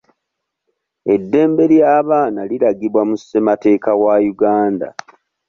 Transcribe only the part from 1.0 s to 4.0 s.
Eddembe ly'abaana liragibwa mu ssemateeka